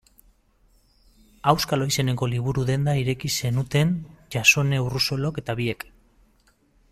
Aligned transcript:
Auskalo 1.51 1.87
izeneko 1.93 2.29
liburu-denda 2.31 2.95
ireki 3.01 3.31
zenuten 3.43 3.93
Josune 4.37 4.81
Urrosolok 4.87 5.39
eta 5.43 5.57
biek. 5.61 5.87